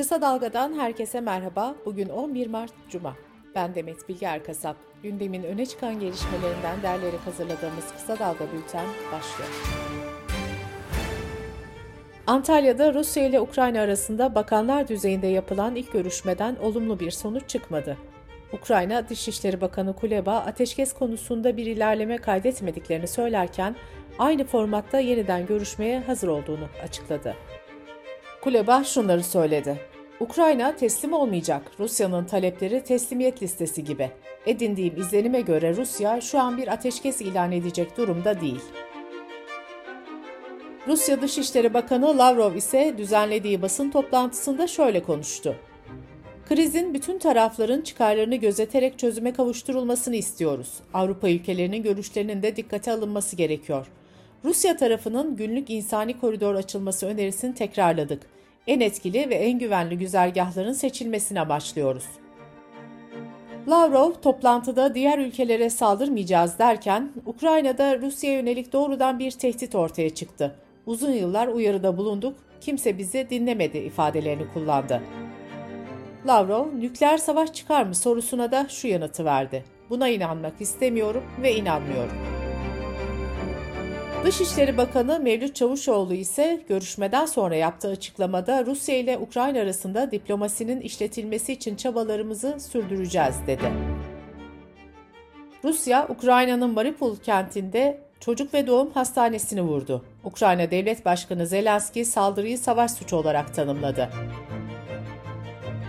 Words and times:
Kısa 0.00 0.20
Dalga'dan 0.20 0.78
herkese 0.78 1.20
merhaba. 1.20 1.74
Bugün 1.86 2.08
11 2.08 2.46
Mart 2.46 2.72
Cuma. 2.90 3.16
Ben 3.54 3.74
Demet 3.74 4.08
Bilge 4.08 4.26
Erkasap. 4.26 4.76
Gündemin 5.02 5.42
öne 5.42 5.66
çıkan 5.66 6.00
gelişmelerinden 6.00 6.82
derleyerek 6.82 7.20
hazırladığımız 7.20 7.92
Kısa 7.92 8.18
Dalga 8.18 8.44
Bülten 8.52 8.86
başlıyor. 9.12 9.50
Antalya'da 12.26 12.94
Rusya 12.94 13.26
ile 13.26 13.40
Ukrayna 13.40 13.80
arasında 13.80 14.34
bakanlar 14.34 14.88
düzeyinde 14.88 15.26
yapılan 15.26 15.74
ilk 15.74 15.92
görüşmeden 15.92 16.56
olumlu 16.56 17.00
bir 17.00 17.10
sonuç 17.10 17.48
çıkmadı. 17.48 17.96
Ukrayna 18.52 19.08
Dışişleri 19.08 19.60
Bakanı 19.60 19.96
Kuleba 19.96 20.36
ateşkes 20.36 20.92
konusunda 20.92 21.56
bir 21.56 21.66
ilerleme 21.66 22.16
kaydetmediklerini 22.16 23.08
söylerken 23.08 23.76
aynı 24.18 24.44
formatta 24.44 24.98
yeniden 24.98 25.46
görüşmeye 25.46 26.00
hazır 26.00 26.28
olduğunu 26.28 26.68
açıkladı. 26.84 27.34
Kuleba 28.40 28.84
şunları 28.84 29.24
söyledi. 29.24 29.80
Ukrayna 30.20 30.76
teslim 30.76 31.12
olmayacak. 31.12 31.62
Rusya'nın 31.78 32.24
talepleri 32.24 32.84
teslimiyet 32.84 33.42
listesi 33.42 33.84
gibi. 33.84 34.10
Edindiğim 34.46 35.00
izlenime 35.00 35.40
göre 35.40 35.76
Rusya 35.76 36.20
şu 36.20 36.40
an 36.40 36.58
bir 36.58 36.68
ateşkes 36.68 37.20
ilan 37.20 37.52
edecek 37.52 37.96
durumda 37.96 38.40
değil. 38.40 38.60
Rusya 40.88 41.22
Dışişleri 41.22 41.74
Bakanı 41.74 42.18
Lavrov 42.18 42.54
ise 42.54 42.94
düzenlediği 42.98 43.62
basın 43.62 43.90
toplantısında 43.90 44.66
şöyle 44.66 45.02
konuştu. 45.02 45.56
Krizin 46.48 46.94
bütün 46.94 47.18
tarafların 47.18 47.80
çıkarlarını 47.80 48.36
gözeterek 48.36 48.98
çözüme 48.98 49.32
kavuşturulmasını 49.32 50.16
istiyoruz. 50.16 50.74
Avrupa 50.94 51.28
ülkelerinin 51.28 51.82
görüşlerinin 51.82 52.42
de 52.42 52.56
dikkate 52.56 52.92
alınması 52.92 53.36
gerekiyor. 53.36 53.86
Rusya 54.44 54.76
tarafının 54.76 55.36
günlük 55.36 55.70
insani 55.70 56.20
koridor 56.20 56.54
açılması 56.54 57.06
önerisini 57.06 57.54
tekrarladık. 57.54 58.22
En 58.66 58.80
etkili 58.80 59.30
ve 59.30 59.34
en 59.34 59.58
güvenli 59.58 59.98
güzergahların 59.98 60.72
seçilmesine 60.72 61.48
başlıyoruz. 61.48 62.04
Lavrov 63.68 64.12
toplantıda 64.12 64.94
diğer 64.94 65.18
ülkelere 65.18 65.70
saldırmayacağız 65.70 66.58
derken 66.58 67.12
Ukrayna'da 67.26 67.98
Rusya'ya 67.98 68.36
yönelik 68.36 68.72
doğrudan 68.72 69.18
bir 69.18 69.30
tehdit 69.30 69.74
ortaya 69.74 70.10
çıktı. 70.10 70.56
Uzun 70.86 71.12
yıllar 71.12 71.48
uyarıda 71.48 71.96
bulunduk, 71.96 72.36
kimse 72.60 72.98
bizi 72.98 73.26
dinlemedi 73.30 73.78
ifadelerini 73.78 74.52
kullandı. 74.54 75.02
Lavrov, 76.26 76.66
nükleer 76.80 77.18
savaş 77.18 77.52
çıkar 77.52 77.86
mı 77.86 77.94
sorusuna 77.94 78.52
da 78.52 78.66
şu 78.68 78.88
yanıtı 78.88 79.24
verdi. 79.24 79.64
Buna 79.90 80.08
inanmak 80.08 80.60
istemiyorum 80.60 81.24
ve 81.42 81.54
inanmıyorum. 81.54 82.39
Dışişleri 84.24 84.76
Bakanı 84.76 85.20
Mevlüt 85.20 85.54
Çavuşoğlu 85.54 86.14
ise 86.14 86.60
görüşmeden 86.68 87.26
sonra 87.26 87.56
yaptığı 87.56 87.88
açıklamada 87.88 88.66
Rusya 88.66 88.98
ile 88.98 89.18
Ukrayna 89.18 89.60
arasında 89.60 90.10
diplomasinin 90.10 90.80
işletilmesi 90.80 91.52
için 91.52 91.76
çabalarımızı 91.76 92.56
sürdüreceğiz 92.60 93.34
dedi. 93.46 93.72
Rusya, 95.64 96.06
Ukrayna'nın 96.08 96.70
Mariupol 96.70 97.16
kentinde 97.16 98.00
çocuk 98.20 98.54
ve 98.54 98.66
doğum 98.66 98.90
hastanesini 98.90 99.62
vurdu. 99.62 100.04
Ukrayna 100.24 100.70
Devlet 100.70 101.04
Başkanı 101.04 101.46
Zelenski 101.46 102.04
saldırıyı 102.04 102.58
savaş 102.58 102.90
suçu 102.90 103.16
olarak 103.16 103.54
tanımladı. 103.54 104.08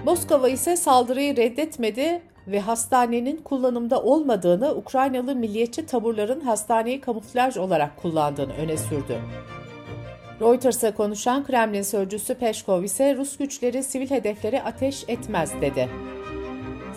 Moskova 0.06 0.50
ise 0.50 0.78
saldırıyı 0.78 1.36
reddetmedi 1.38 2.22
ve 2.52 2.60
hastanenin 2.60 3.38
kullanımda 3.38 4.02
olmadığını 4.02 4.76
Ukraynalı 4.76 5.36
milliyetçi 5.36 5.86
taburların 5.86 6.40
hastaneyi 6.40 7.02
kamuflaj 7.02 7.58
olarak 7.58 8.02
kullandığını 8.02 8.54
öne 8.54 8.78
sürdü. 8.78 9.20
Reuters'a 10.42 10.94
konuşan 10.96 11.44
Kremlin 11.44 11.82
sözcüsü 11.82 12.36
Peşkov 12.36 12.84
ise 12.84 13.16
Rus 13.16 13.38
güçleri 13.38 13.84
sivil 13.84 14.10
hedeflere 14.10 14.64
ateş 14.64 15.04
etmez 15.08 15.52
dedi. 15.62 15.90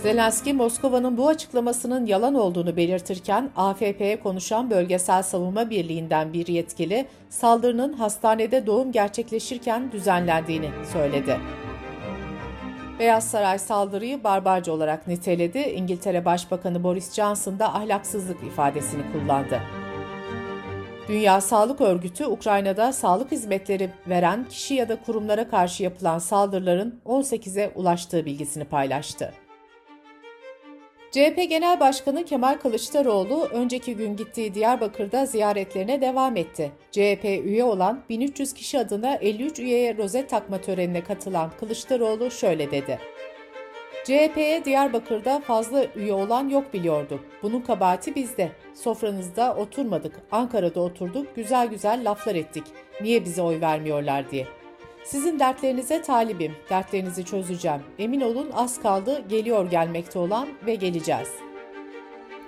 Zelenski, 0.02 0.55
Moskova'nın 0.55 1.16
bu 1.16 1.28
açıklamasının 1.28 2.06
yalan 2.06 2.34
olduğunu 2.34 2.77
belirtirken 2.77 3.50
AFP'ye 3.56 4.20
konuşan 4.20 4.70
Bölgesel 4.70 5.23
Savunma 5.23 5.70
Birliği'nden 5.70 6.33
bir 6.33 6.46
yetkili 6.46 7.06
saldırının 7.29 7.92
hastanede 7.92 8.67
doğum 8.67 8.92
gerçekleşirken 8.92 9.92
düzenlendiğini 9.92 10.70
söyledi. 10.92 11.36
Beyaz 12.98 13.30
Saray 13.30 13.58
saldırıyı 13.58 14.24
barbarca 14.24 14.72
olarak 14.72 15.08
niteledi. 15.08 15.58
İngiltere 15.58 16.24
Başbakanı 16.24 16.82
Boris 16.82 17.14
Johnson 17.14 17.58
da 17.58 17.74
ahlaksızlık 17.74 18.42
ifadesini 18.42 19.02
kullandı. 19.12 19.60
Dünya 21.08 21.40
Sağlık 21.40 21.80
Örgütü 21.80 22.27
Ukrayna'da 22.27 22.92
sağlık 22.92 23.32
hizmetleri 23.32 23.90
veren 24.06 24.44
kişi 24.48 24.74
ya 24.74 24.88
da 24.88 25.02
kurumlara 25.02 25.48
karşı 25.48 25.82
yapılan 25.82 26.18
saldırıların 26.18 27.00
18'e 27.06 27.72
ulaştığı 27.74 28.24
bilgisini 28.24 28.64
paylaştı. 28.64 29.32
CHP 31.14 31.48
Genel 31.48 31.80
Başkanı 31.80 32.25
Kemal 32.25 32.55
Kılıçdaroğlu 32.55 33.48
önceki 33.52 33.97
gün 33.97 34.17
gittiği 34.17 34.55
Diyarbakır'da 34.55 35.27
ziyaretlerine 35.27 36.01
devam 36.01 36.36
etti. 36.36 36.73
CHP 36.91 37.25
üye 37.25 37.64
olan 37.64 38.01
1300 38.08 38.52
kişi 38.52 38.79
adına 38.79 39.14
53 39.14 39.58
üyeye 39.58 39.97
rozet 39.97 40.30
takma 40.30 40.61
törenine 40.61 41.05
katılan 41.05 41.51
Kılıçdaroğlu 41.61 42.30
şöyle 42.30 42.70
dedi. 42.70 42.98
CHP'ye 44.05 44.64
Diyarbakır'da 44.64 45.41
fazla 45.41 45.85
üye 45.97 46.13
olan 46.13 46.48
yok 46.48 46.74
biliyorduk. 46.74 47.20
Bunun 47.42 47.61
kabahati 47.61 48.14
bizde. 48.14 48.53
Sofranızda 48.74 49.57
oturmadık, 49.57 50.20
Ankara'da 50.33 50.80
oturduk, 50.80 51.36
güzel 51.36 51.67
güzel 51.67 52.11
laflar 52.11 52.35
ettik. 52.35 52.64
Niye 53.01 53.24
bize 53.24 53.42
oy 53.42 53.61
vermiyorlar 53.61 54.30
diye. 54.30 54.47
Sizin 55.05 55.39
dertlerinize 55.39 56.03
talibim, 56.03 56.53
dertlerinizi 56.70 57.25
çözeceğim. 57.25 57.81
Emin 57.98 58.20
olun 58.20 58.51
az 58.55 58.83
kaldı, 58.83 59.25
geliyor 59.29 59.70
gelmekte 59.70 60.19
olan 60.19 60.48
ve 60.67 60.75
geleceğiz. 60.75 61.29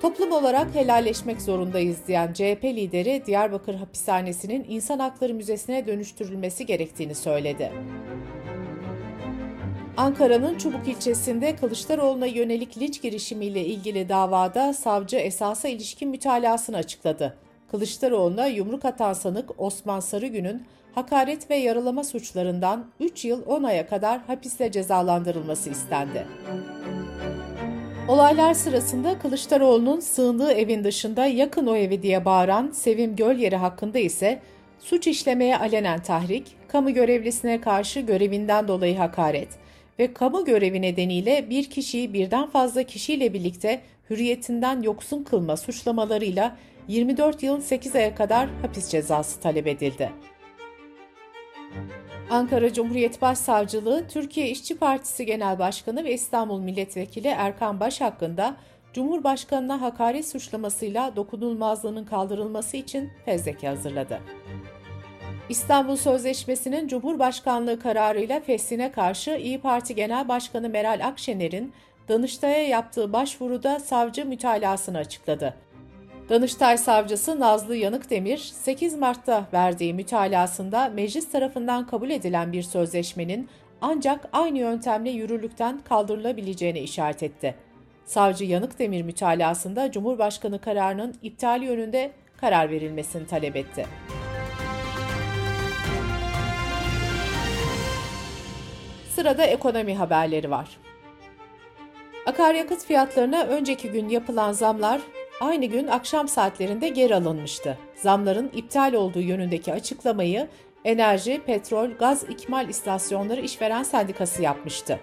Toplum 0.03 0.33
olarak 0.33 0.75
helalleşmek 0.75 1.43
zorundayız 1.43 1.97
diyen 2.07 2.33
CHP 2.33 2.65
lideri 2.65 3.23
Diyarbakır 3.27 3.75
Hapishanesi'nin 3.75 4.67
İnsan 4.69 4.99
Hakları 4.99 5.35
Müzesi'ne 5.35 5.87
dönüştürülmesi 5.87 6.67
gerektiğini 6.67 7.15
söyledi. 7.15 7.73
Ankara'nın 9.97 10.59
Çubuk 10.59 10.89
ilçesinde 10.89 11.57
Kılıçdaroğlu'na 11.57 12.27
yönelik 12.27 12.79
linç 12.79 13.03
girişimiyle 13.03 13.65
ilgili 13.65 14.09
davada 14.09 14.73
savcı 14.73 15.17
esasa 15.17 15.69
ilişkin 15.69 16.09
mütalasını 16.09 16.77
açıkladı. 16.77 17.37
Kılıçdaroğlu'na 17.71 18.47
yumruk 18.47 18.85
atan 18.85 19.13
sanık 19.13 19.61
Osman 19.61 20.01
Sarıgün'ün 20.01 20.63
hakaret 20.95 21.51
ve 21.51 21.57
yaralama 21.57 22.05
suçlarından 22.05 22.87
3 23.01 23.25
yıl 23.25 23.47
10 23.47 23.63
aya 23.63 23.87
kadar 23.87 24.21
hapisle 24.21 24.73
cezalandırılması 24.73 25.71
istendi. 25.71 26.27
Olaylar 28.09 28.55
sırasında 28.55 29.19
Kılıçdaroğlu'nun 29.19 30.01
sığındığı 30.01 30.53
evin 30.53 30.85
dışında 30.85 31.27
yakın 31.27 31.67
o 31.67 31.77
evi 31.77 32.03
diye 32.03 32.25
bağıran 32.25 32.71
Sevim 32.71 33.17
Gölyeri 33.17 33.57
hakkında 33.57 33.99
ise 33.99 34.41
suç 34.79 35.07
işlemeye 35.07 35.59
alenen 35.59 36.03
tahrik, 36.03 36.57
kamu 36.69 36.95
görevlisine 36.95 37.61
karşı 37.61 38.01
görevinden 38.01 38.69
dolayı 38.69 38.97
hakaret 38.97 39.49
ve 39.99 40.13
kamu 40.13 40.45
görevi 40.45 40.83
nedeniyle 40.83 41.51
bir 41.51 41.71
kişiyi 41.71 42.13
birden 42.13 42.47
fazla 42.51 42.83
kişiyle 42.83 43.35
birlikte 43.35 43.81
hürriyetinden 44.11 44.83
yoksun 44.83 45.25
kılma 45.25 45.57
suçlamalarıyla 45.57 46.57
24 46.89 47.43
yıl 47.43 47.61
8 47.61 47.97
aya 47.97 48.15
kadar 48.15 48.49
hapis 48.63 48.89
cezası 48.89 49.41
talep 49.41 49.67
edildi. 49.67 50.13
Ankara 52.31 52.73
Cumhuriyet 52.73 53.23
Başsavcılığı, 53.23 54.09
Türkiye 54.09 54.51
İşçi 54.51 54.79
Partisi 54.79 55.27
Genel 55.27 55.59
Başkanı 55.59 56.05
ve 56.05 56.15
İstanbul 56.15 56.61
Milletvekili 56.61 57.29
Erkan 57.29 57.81
Baş 57.81 58.01
hakkında 58.01 58.57
Cumhurbaşkanına 58.93 59.81
hakaret 59.81 60.29
suçlamasıyla 60.29 61.17
dokunulmazlığının 61.17 62.05
kaldırılması 62.05 62.77
için 62.77 63.11
fezleke 63.25 63.69
hazırladı. 63.69 64.21
İstanbul 65.49 65.97
Sözleşmesi'nin 65.97 66.89
Cumhurbaşkanlığı 66.89 67.81
kararıyla 67.81 68.41
fesline 68.41 68.93
karşı 68.93 69.31
İyi 69.31 69.61
Parti 69.61 69.95
Genel 69.95 70.29
Başkanı 70.29 70.69
Meral 70.69 71.01
Akşener'in 71.07 71.73
Danıştay'a 72.09 72.69
yaptığı 72.69 73.13
başvuruda 73.13 73.81
savcı 73.81 74.27
mütalasını 74.27 74.99
açıkladı. 74.99 75.55
Danıştay 76.29 76.79
Savcısı 76.79 77.41
Nazlı 77.41 77.77
Yanıkdemir, 77.77 78.39
8 78.39 78.95
Mart'ta 78.95 79.47
verdiği 79.53 79.95
mütalasında 79.95 80.89
meclis 80.95 81.31
tarafından 81.31 81.87
kabul 81.87 82.11
edilen 82.11 82.53
bir 82.53 82.63
sözleşmenin 82.63 83.49
ancak 83.81 84.29
aynı 84.33 84.59
yöntemle 84.59 85.11
yürürlükten 85.11 85.81
kaldırılabileceğine 85.89 86.81
işaret 86.81 87.23
etti. 87.23 87.55
Savcı 88.05 88.45
Yanıkdemir 88.45 89.03
mütalasında 89.03 89.93
Cumhurbaşkanı 89.93 90.61
kararının 90.61 91.15
iptali 91.23 91.65
yönünde 91.65 92.13
karar 92.37 92.71
verilmesini 92.71 93.27
talep 93.27 93.57
etti. 93.57 93.87
Sırada 99.15 99.45
ekonomi 99.45 99.95
haberleri 99.97 100.51
var. 100.51 100.69
Akaryakıt 102.27 102.85
fiyatlarına 102.85 103.43
önceki 103.43 103.91
gün 103.91 104.09
yapılan 104.09 104.53
zamlar 104.53 105.01
aynı 105.41 105.67
gün 105.67 105.87
akşam 105.87 106.29
saatlerinde 106.29 106.89
geri 106.89 107.15
alınmıştı. 107.15 107.79
Zamların 107.95 108.51
iptal 108.55 108.93
olduğu 108.93 109.21
yönündeki 109.21 109.73
açıklamayı 109.73 110.49
Enerji, 110.85 111.41
Petrol, 111.47 111.91
Gaz 111.91 112.25
İkmal 112.31 112.69
İstasyonları 112.69 113.41
İşveren 113.41 113.83
Sendikası 113.83 114.43
yapmıştı. 114.43 115.01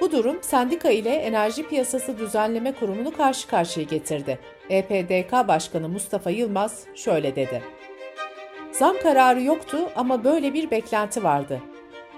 Bu 0.00 0.12
durum 0.12 0.38
sendika 0.42 0.90
ile 0.90 1.10
Enerji 1.10 1.68
Piyasası 1.68 2.18
Düzenleme 2.18 2.72
Kurumu'nu 2.72 3.12
karşı 3.16 3.48
karşıya 3.48 3.86
getirdi. 3.86 4.38
EPDK 4.70 5.32
Başkanı 5.48 5.88
Mustafa 5.88 6.30
Yılmaz 6.30 6.84
şöyle 6.94 7.36
dedi. 7.36 7.62
Zam 8.72 8.96
kararı 9.02 9.42
yoktu 9.42 9.78
ama 9.96 10.24
böyle 10.24 10.54
bir 10.54 10.70
beklenti 10.70 11.24
vardı. 11.24 11.60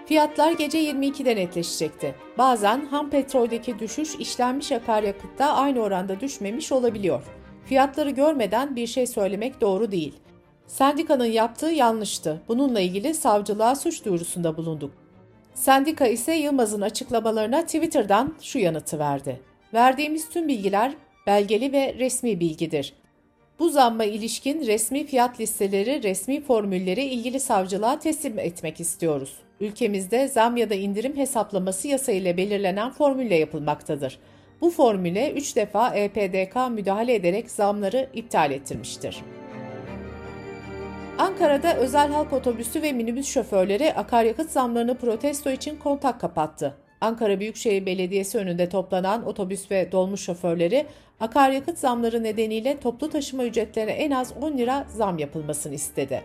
Fiyatlar 0.09 0.53
gece 0.53 0.79
22'de 0.79 1.37
netleşecekti. 1.37 2.15
Bazen 2.39 2.87
ham 2.87 3.11
petroldeki 3.11 3.79
düşüş 3.79 4.15
işlenmiş 4.15 4.73
akaryakıtta 4.73 5.47
aynı 5.53 5.81
oranda 5.81 6.21
düşmemiş 6.21 6.73
olabiliyor. 6.73 7.23
Fiyatları 7.65 8.11
görmeden 8.11 8.77
bir 8.77 8.87
şey 8.87 9.07
söylemek 9.07 9.61
doğru 9.61 9.93
değil. 9.93 10.15
Sendikanın 10.67 11.25
yaptığı 11.25 11.71
yanlıştı. 11.71 12.43
Bununla 12.49 12.81
ilgili 12.81 13.15
savcılığa 13.15 13.77
suç 13.77 14.05
duyurusunda 14.05 14.57
bulunduk. 14.57 14.91
Sendika 15.55 16.07
ise 16.07 16.35
Yılmaz'ın 16.35 16.81
açıklamalarına 16.81 17.63
Twitter'dan 17.63 18.35
şu 18.43 18.59
yanıtı 18.59 18.99
verdi. 18.99 19.41
Verdiğimiz 19.75 20.29
tüm 20.29 20.49
bilgiler 20.49 20.93
belgeli 21.27 21.73
ve 21.73 21.95
resmi 21.99 22.41
bilgidir. 22.41 22.95
Bu 23.59 23.69
zamma 23.69 24.05
ilişkin 24.05 24.67
resmi 24.67 25.07
fiyat 25.07 25.41
listeleri, 25.41 26.03
resmi 26.03 26.41
formülleri 26.41 27.05
ilgili 27.05 27.41
savcılığa 27.41 27.99
teslim 27.99 28.39
etmek 28.39 28.81
istiyoruz. 28.81 29.48
Ülkemizde 29.61 30.29
zam 30.29 30.57
ya 30.57 30.71
da 30.71 30.75
indirim 30.75 31.17
hesaplaması 31.17 31.89
yasa 31.89 32.13
ile 32.13 32.37
belirlenen 32.37 32.91
formülle 32.91 33.35
yapılmaktadır. 33.35 34.19
Bu 34.61 34.71
formüle 34.71 35.33
3 35.33 35.57
defa 35.57 35.95
EPDK 35.95 36.57
müdahale 36.71 37.15
ederek 37.15 37.51
zamları 37.51 38.09
iptal 38.15 38.51
ettirmiştir. 38.51 39.23
Ankara'da 41.19 41.77
özel 41.77 42.11
halk 42.11 42.33
otobüsü 42.33 42.83
ve 42.83 42.93
minibüs 42.93 43.29
şoförleri 43.29 43.95
akaryakıt 43.95 44.51
zamlarını 44.51 44.95
protesto 44.99 45.51
için 45.51 45.77
kontak 45.77 46.21
kapattı. 46.21 46.75
Ankara 47.01 47.41
Büyükşehir 47.41 47.87
Belediyesi 47.87 48.39
önünde 48.39 48.69
toplanan 48.69 49.27
otobüs 49.27 49.71
ve 49.71 49.93
dolmuş 49.93 50.21
şoförleri 50.21 50.87
akaryakıt 51.21 51.79
zamları 51.79 52.23
nedeniyle 52.23 52.81
toplu 52.81 53.11
taşıma 53.11 53.45
ücretlerine 53.45 53.93
en 53.93 54.11
az 54.11 54.33
10 54.41 54.59
lira 54.59 54.87
zam 54.89 55.19
yapılmasını 55.19 55.75
istedi. 55.75 56.23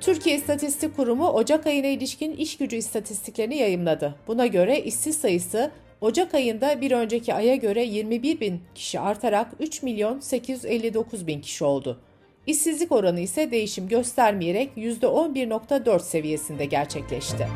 Türkiye 0.00 0.36
İstatistik 0.36 0.96
Kurumu 0.96 1.28
Ocak 1.28 1.66
ayına 1.66 1.86
ilişkin 1.86 2.32
iş 2.32 2.56
gücü 2.56 2.76
istatistiklerini 2.76 3.56
yayımladı. 3.56 4.14
Buna 4.26 4.46
göre 4.46 4.80
işsiz 4.80 5.16
sayısı 5.16 5.70
Ocak 6.00 6.34
ayında 6.34 6.80
bir 6.80 6.90
önceki 6.92 7.34
aya 7.34 7.56
göre 7.56 7.84
21 7.84 8.40
bin 8.40 8.60
kişi 8.74 9.00
artarak 9.00 9.48
3 9.60 9.82
milyon 9.82 10.20
859 10.20 11.26
bin 11.26 11.40
kişi 11.40 11.64
oldu. 11.64 12.00
İşsizlik 12.46 12.92
oranı 12.92 13.20
ise 13.20 13.50
değişim 13.50 13.88
göstermeyerek 13.88 14.70
%11.4 14.76 16.00
seviyesinde 16.00 16.64
gerçekleşti. 16.64 17.48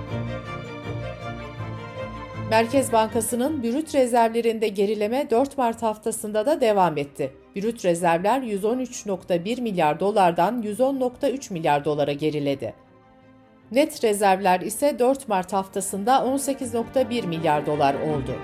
Merkez 2.51 2.93
Bankası'nın 2.93 3.63
brüt 3.63 3.95
rezervlerinde 3.95 4.69
gerileme 4.69 5.31
4 5.31 5.59
Mart 5.59 5.83
haftasında 5.83 6.47
da 6.47 6.61
devam 6.61 6.99
etti. 6.99 7.33
Brüt 7.57 7.85
rezervler 7.85 8.41
113.1 8.41 9.61
milyar 9.61 10.01
dolardan 10.01 10.63
110.3 10.63 11.53
milyar 11.53 11.85
dolara 11.85 12.13
geriledi. 12.13 12.75
Net 13.71 14.05
rezervler 14.05 14.61
ise 14.61 14.99
4 14.99 15.29
Mart 15.29 15.53
haftasında 15.53 16.13
18.1 16.13 17.27
milyar 17.27 17.67
dolar 17.67 17.95
oldu. 17.95 18.37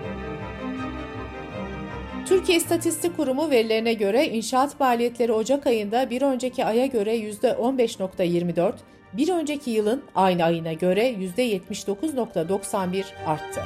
Türkiye 2.27 2.59
İstatistik 2.59 3.17
Kurumu 3.17 3.51
verilerine 3.51 3.95
göre 3.95 4.27
inşaat 4.29 4.81
maliyetleri 4.81 5.33
Ocak 5.33 5.67
ayında 5.67 6.11
bir 6.11 6.23
önceki 6.23 6.65
aya 6.65 6.87
göre 6.87 7.17
%15.24, 7.17 8.73
bir 9.13 9.29
önceki 9.29 9.71
yılın 9.71 10.03
aynı 10.15 10.45
ayına 10.45 10.73
göre 10.73 11.11
%79.91 11.11 13.05
arttı. 13.27 13.63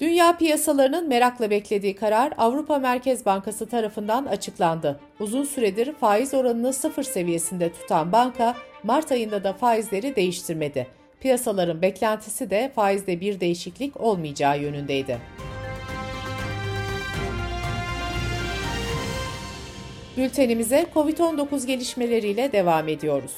Dünya 0.00 0.36
piyasalarının 0.36 1.08
merakla 1.08 1.50
beklediği 1.50 1.96
karar 1.96 2.32
Avrupa 2.38 2.78
Merkez 2.78 3.26
Bankası 3.26 3.66
tarafından 3.66 4.26
açıklandı. 4.26 5.00
Uzun 5.20 5.44
süredir 5.44 5.92
faiz 5.92 6.34
oranını 6.34 6.72
sıfır 6.72 7.02
seviyesinde 7.02 7.72
tutan 7.72 8.12
banka 8.12 8.54
Mart 8.82 9.12
ayında 9.12 9.44
da 9.44 9.52
faizleri 9.52 10.16
değiştirmedi. 10.16 10.86
Piyasaların 11.20 11.82
beklentisi 11.82 12.50
de 12.50 12.72
faizde 12.74 13.20
bir 13.20 13.40
değişiklik 13.40 14.00
olmayacağı 14.00 14.60
yönündeydi. 14.60 15.18
Bültenimize 20.16 20.86
COVID-19 20.94 21.66
gelişmeleriyle 21.66 22.52
devam 22.52 22.88
ediyoruz. 22.88 23.32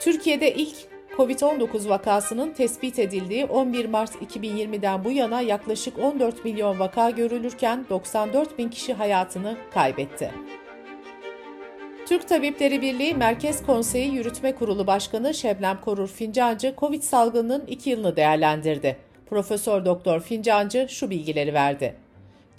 Türkiye'de 0.00 0.54
ilk 0.54 0.76
COVID-19 1.16 1.88
vakasının 1.88 2.52
tespit 2.52 2.98
edildiği 2.98 3.44
11 3.44 3.84
Mart 3.84 4.14
2020'den 4.14 5.04
bu 5.04 5.10
yana 5.10 5.40
yaklaşık 5.40 5.98
14 5.98 6.44
milyon 6.44 6.78
vaka 6.78 7.10
görülürken 7.10 7.86
94 7.90 8.58
bin 8.58 8.68
kişi 8.68 8.94
hayatını 8.94 9.56
kaybetti. 9.74 10.30
Türk 12.06 12.28
Tabipleri 12.28 12.82
Birliği 12.82 13.14
Merkez 13.14 13.66
Konseyi 13.66 14.14
Yürütme 14.14 14.54
Kurulu 14.54 14.86
Başkanı 14.86 15.34
Şebnem 15.34 15.80
Korur 15.80 16.08
Fincancı, 16.08 16.74
Covid 16.78 17.02
salgınının 17.02 17.66
2 17.66 17.90
yılını 17.90 18.16
değerlendirdi. 18.16 18.96
Profesör 19.30 19.84
Doktor 19.84 20.20
Fincancı 20.20 20.86
şu 20.90 21.10
bilgileri 21.10 21.54
verdi. 21.54 21.94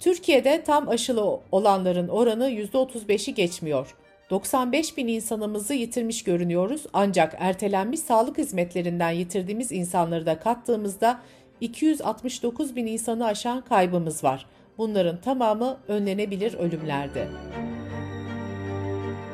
Türkiye'de 0.02 0.62
tam 0.62 0.88
aşılı 0.88 1.40
olanların 1.52 2.08
oranı 2.08 2.50
%35'i 2.50 3.34
geçmiyor. 3.34 3.94
95 4.30 4.96
bin 4.96 5.08
insanımızı 5.08 5.74
yitirmiş 5.74 6.24
görünüyoruz 6.24 6.82
ancak 6.92 7.34
ertelenmiş 7.38 8.00
sağlık 8.00 8.38
hizmetlerinden 8.38 9.10
yitirdiğimiz 9.10 9.72
insanları 9.72 10.26
da 10.26 10.38
kattığımızda 10.38 11.20
269 11.60 12.76
bin 12.76 12.86
insanı 12.86 13.26
aşan 13.26 13.60
kaybımız 13.60 14.24
var. 14.24 14.46
Bunların 14.78 15.20
tamamı 15.20 15.78
önlenebilir 15.88 16.54
ölümlerdi. 16.54 17.28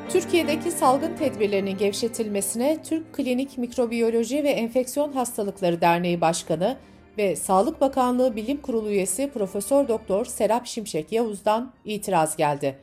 Türkiye'deki 0.08 0.70
salgın 0.70 1.16
tedbirlerinin 1.16 1.78
gevşetilmesine 1.78 2.82
Türk 2.82 3.14
Klinik 3.14 3.58
Mikrobiyoloji 3.58 4.44
ve 4.44 4.50
Enfeksiyon 4.50 5.12
Hastalıkları 5.12 5.80
Derneği 5.80 6.20
Başkanı 6.20 6.76
ve 7.18 7.36
Sağlık 7.36 7.80
Bakanlığı 7.80 8.36
Bilim 8.36 8.62
Kurulu 8.62 8.88
üyesi 8.90 9.30
Profesör 9.30 9.88
Doktor 9.88 10.24
Serap 10.24 10.66
Şimşek 10.66 11.12
Yavuz'dan 11.12 11.72
itiraz 11.84 12.36
geldi. 12.36 12.78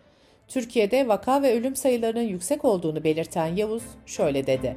Türkiye'de 0.47 1.07
vaka 1.07 1.41
ve 1.41 1.53
ölüm 1.53 1.75
sayılarının 1.75 2.21
yüksek 2.21 2.65
olduğunu 2.65 3.03
belirten 3.03 3.45
Yavuz 3.45 3.83
şöyle 4.05 4.47
dedi. 4.47 4.75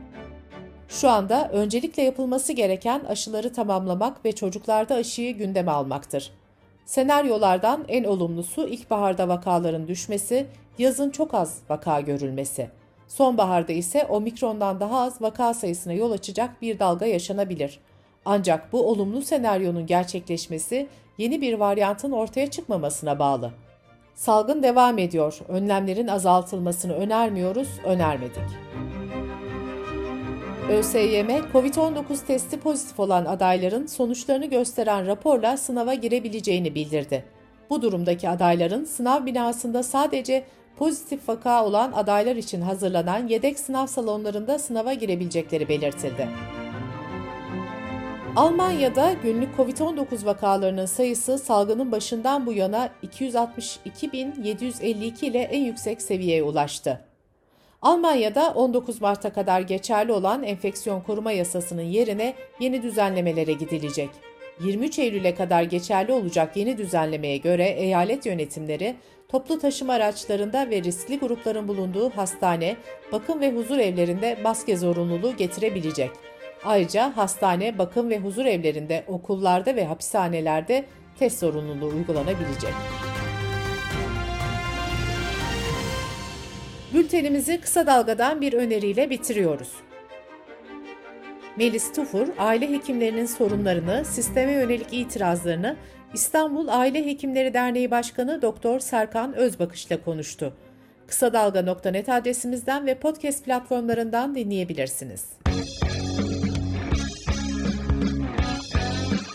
Şu 0.88 1.08
anda 1.08 1.48
öncelikle 1.52 2.02
yapılması 2.02 2.52
gereken 2.52 3.00
aşıları 3.00 3.52
tamamlamak 3.52 4.24
ve 4.24 4.32
çocuklarda 4.32 4.94
aşıyı 4.94 5.36
gündeme 5.36 5.70
almaktır. 5.70 6.32
Senaryolardan 6.84 7.84
en 7.88 8.04
olumlusu 8.04 8.68
ilkbaharda 8.68 9.28
vakaların 9.28 9.88
düşmesi, 9.88 10.46
yazın 10.78 11.10
çok 11.10 11.34
az 11.34 11.58
vaka 11.68 12.00
görülmesi. 12.00 12.70
Sonbaharda 13.08 13.72
ise 13.72 14.04
omikrondan 14.04 14.80
daha 14.80 15.00
az 15.00 15.22
vaka 15.22 15.54
sayısına 15.54 15.92
yol 15.92 16.10
açacak 16.10 16.62
bir 16.62 16.78
dalga 16.78 17.06
yaşanabilir. 17.06 17.80
Ancak 18.30 18.72
bu 18.72 18.90
olumlu 18.90 19.22
senaryonun 19.22 19.86
gerçekleşmesi 19.86 20.88
yeni 21.18 21.40
bir 21.40 21.54
varyantın 21.54 22.12
ortaya 22.12 22.50
çıkmamasına 22.50 23.18
bağlı. 23.18 23.50
Salgın 24.14 24.62
devam 24.62 24.98
ediyor. 24.98 25.38
Önlemlerin 25.48 26.08
azaltılmasını 26.08 26.92
önermiyoruz, 26.92 27.68
önermedik. 27.84 28.42
ÖSYM, 30.70 31.28
COVID-19 31.52 32.26
testi 32.26 32.60
pozitif 32.60 33.00
olan 33.00 33.24
adayların 33.24 33.86
sonuçlarını 33.86 34.46
gösteren 34.46 35.06
raporla 35.06 35.56
sınava 35.56 35.94
girebileceğini 35.94 36.74
bildirdi. 36.74 37.24
Bu 37.70 37.82
durumdaki 37.82 38.28
adayların 38.28 38.84
sınav 38.84 39.26
binasında 39.26 39.82
sadece 39.82 40.44
pozitif 40.76 41.28
vaka 41.28 41.64
olan 41.64 41.92
adaylar 41.92 42.36
için 42.36 42.60
hazırlanan 42.60 43.28
yedek 43.28 43.58
sınav 43.58 43.86
salonlarında 43.86 44.58
sınava 44.58 44.92
girebilecekleri 44.92 45.68
belirtildi. 45.68 46.28
Almanya'da 48.36 49.12
günlük 49.22 49.56
COVID-19 49.56 50.26
vakalarının 50.26 50.86
sayısı 50.86 51.38
salgının 51.38 51.92
başından 51.92 52.46
bu 52.46 52.52
yana 52.52 52.90
262.752 53.02 55.26
ile 55.26 55.38
en 55.38 55.64
yüksek 55.64 56.02
seviyeye 56.02 56.42
ulaştı. 56.42 57.04
Almanya'da 57.82 58.52
19 58.54 59.00
Mart'a 59.00 59.32
kadar 59.32 59.60
geçerli 59.60 60.12
olan 60.12 60.42
enfeksiyon 60.42 61.00
koruma 61.00 61.32
yasasının 61.32 61.82
yerine 61.82 62.34
yeni 62.60 62.82
düzenlemelere 62.82 63.52
gidilecek. 63.52 64.10
23 64.60 64.98
Eylül'e 64.98 65.34
kadar 65.34 65.62
geçerli 65.62 66.12
olacak 66.12 66.56
yeni 66.56 66.78
düzenlemeye 66.78 67.36
göre 67.36 67.68
eyalet 67.68 68.26
yönetimleri 68.26 68.96
toplu 69.28 69.58
taşıma 69.58 69.92
araçlarında 69.92 70.70
ve 70.70 70.82
riskli 70.82 71.18
grupların 71.18 71.68
bulunduğu 71.68 72.10
hastane, 72.10 72.76
bakım 73.12 73.40
ve 73.40 73.52
huzur 73.52 73.78
evlerinde 73.78 74.38
maske 74.42 74.76
zorunluluğu 74.76 75.36
getirebilecek. 75.36 76.10
Ayrıca 76.64 77.16
hastane, 77.16 77.78
bakım 77.78 78.10
ve 78.10 78.18
huzur 78.18 78.44
evlerinde, 78.44 79.04
okullarda 79.06 79.76
ve 79.76 79.84
hapishanelerde 79.84 80.84
test 81.18 81.38
zorunluluğu 81.38 81.94
uygulanabilecek. 81.94 82.72
Bültenimizi 86.94 87.60
kısa 87.60 87.86
dalgadan 87.86 88.40
bir 88.40 88.52
öneriyle 88.52 89.10
bitiriyoruz. 89.10 89.72
Melis 91.56 91.92
Tufur, 91.92 92.28
aile 92.38 92.70
hekimlerinin 92.70 93.26
sorunlarını, 93.26 94.04
sisteme 94.04 94.52
yönelik 94.52 94.86
itirazlarını 94.92 95.76
İstanbul 96.14 96.68
Aile 96.68 97.06
Hekimleri 97.06 97.54
Derneği 97.54 97.90
Başkanı 97.90 98.42
Doktor 98.42 98.80
Serkan 98.80 99.34
Özbakış'la 99.34 100.02
konuştu. 100.02 100.56
Kısa 101.06 101.32
Dalga.net 101.32 102.08
adresimizden 102.08 102.86
ve 102.86 102.94
podcast 102.94 103.44
platformlarından 103.44 104.34
dinleyebilirsiniz. 104.34 105.24